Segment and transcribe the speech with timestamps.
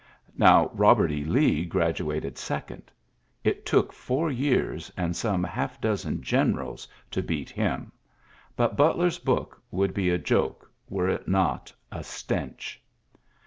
[0.39, 1.23] Now Eobert B.
[1.25, 2.91] Lee graduated second.
[3.43, 7.91] It took four years and some half dozen generals to beat him.
[8.55, 12.81] But Butler's book would be a joke, were it not a stench.